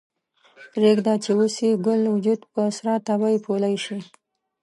پریږده 0.71 1.13
چې 1.23 1.31
اوس 1.37 1.55
یې 1.65 1.71
ګل 1.85 2.01
وجود 2.15 2.41
په 2.53 2.61
سره 2.77 2.93
تبۍ 3.07 3.35
پولۍ 3.45 3.75
شي 3.83 3.99